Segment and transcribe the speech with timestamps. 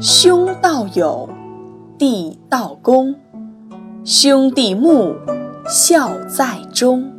[0.00, 1.28] 兄道友，
[1.98, 3.14] 弟道恭，
[4.04, 5.14] 兄弟睦，
[5.66, 7.10] 孝在中。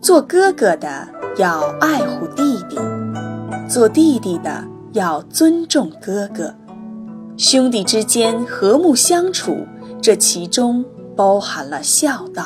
[0.00, 2.78] 做哥哥的要爱护弟弟，
[3.68, 6.54] 做弟弟的要尊重哥哥，
[7.36, 9.66] 兄弟之间和睦相处，
[10.00, 10.84] 这其中
[11.16, 12.44] 包含了孝道。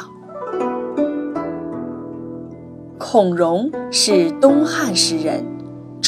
[2.99, 5.45] 孔融是东汉时人，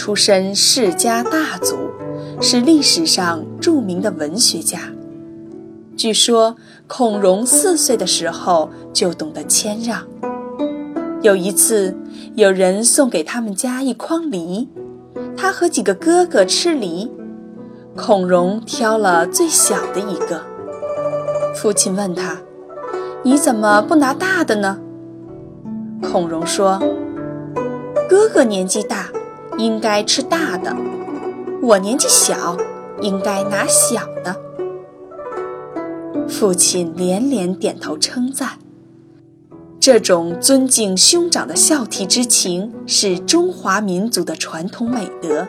[0.04, 1.78] 出身世家大族，
[2.38, 4.78] 是历史上著名的文学家。
[5.96, 10.06] 据说孔融四岁的时候就懂得谦让。
[11.22, 11.96] 有一次，
[12.34, 14.68] 有人送给他们家一筐梨，
[15.34, 17.10] 他和几个哥哥吃梨，
[17.96, 20.42] 孔融挑了最小的一个。
[21.54, 22.36] 父亲问他
[23.24, 24.78] ：“你怎么不拿大的呢？”
[26.04, 26.78] 孔融说
[28.06, 29.08] ：“哥哥年纪大，
[29.58, 30.74] 应该吃大的；
[31.62, 32.56] 我年纪小，
[33.00, 34.36] 应该拿小的。”
[36.28, 38.58] 父亲连连点头称赞。
[39.78, 45.46] 这种尊敬兄长的孝悌之情是中华民族的传统美德，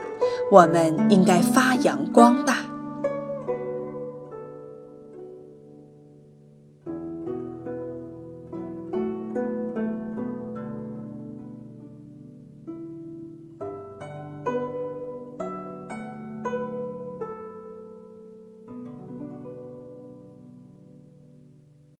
[0.51, 2.54] 我们应该发扬光大。